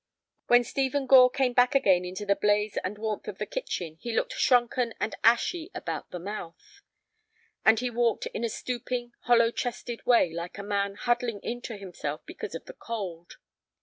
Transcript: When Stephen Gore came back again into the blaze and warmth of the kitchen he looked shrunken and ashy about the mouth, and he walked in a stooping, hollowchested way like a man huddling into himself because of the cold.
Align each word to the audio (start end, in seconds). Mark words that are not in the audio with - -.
When 0.47 0.63
Stephen 0.63 1.05
Gore 1.05 1.29
came 1.29 1.53
back 1.53 1.75
again 1.75 2.05
into 2.05 2.25
the 2.25 2.35
blaze 2.35 2.75
and 2.83 2.97
warmth 2.97 3.27
of 3.27 3.37
the 3.37 3.45
kitchen 3.45 3.99
he 4.01 4.15
looked 4.15 4.33
shrunken 4.33 4.95
and 4.99 5.13
ashy 5.23 5.69
about 5.75 6.09
the 6.09 6.17
mouth, 6.17 6.81
and 7.63 7.79
he 7.79 7.91
walked 7.91 8.25
in 8.25 8.43
a 8.43 8.49
stooping, 8.49 9.11
hollowchested 9.27 10.07
way 10.07 10.33
like 10.33 10.57
a 10.57 10.63
man 10.63 10.95
huddling 10.95 11.39
into 11.43 11.77
himself 11.77 12.25
because 12.25 12.55
of 12.55 12.65
the 12.65 12.73
cold. 12.73 13.35